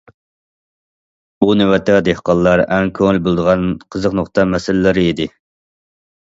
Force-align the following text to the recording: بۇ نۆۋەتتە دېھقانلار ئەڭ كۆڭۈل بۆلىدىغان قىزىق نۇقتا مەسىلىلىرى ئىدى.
بۇ 1.43 1.49
نۆۋەتتە 1.59 1.97
دېھقانلار 2.07 2.63
ئەڭ 2.77 2.89
كۆڭۈل 3.01 3.21
بۆلىدىغان 3.27 3.69
قىزىق 3.97 4.17
نۇقتا 4.21 4.47
مەسىلىلىرى 4.55 5.05
ئىدى. 5.13 5.29